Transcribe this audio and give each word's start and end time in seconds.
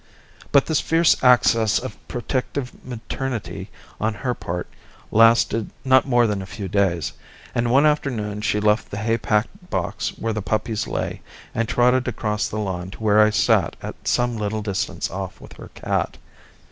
But 0.51 0.65
this 0.65 0.79
fierce 0.79 1.15
access 1.23 1.77
of 1.77 1.95
protective 2.07 2.71
maternity 2.83 3.69
on 3.99 4.15
her 4.15 4.33
part 4.33 4.65
lasted 5.11 5.69
not 5.85 6.07
more 6.07 6.25
than 6.25 6.41
a 6.41 6.47
few 6.47 6.67
days, 6.67 7.13
and 7.53 7.69
one 7.69 7.85
afternoon 7.85 8.41
she 8.41 8.59
left 8.59 8.89
the 8.89 8.97
hay 8.97 9.19
packed 9.19 9.69
box 9.69 10.09
where 10.17 10.33
the 10.33 10.41
puppies 10.41 10.87
lay, 10.87 11.21
and 11.53 11.69
trotted 11.69 12.07
across 12.07 12.47
the 12.47 12.57
lawn 12.57 12.89
to 12.89 12.97
where 13.03 13.21
I 13.21 13.29
sat 13.29 13.75
at 13.83 14.07
some 14.07 14.37
little 14.37 14.63
distance 14.63 15.07
off 15.11 15.39
with 15.39 15.53
her 15.57 15.69
cat. 15.75 16.17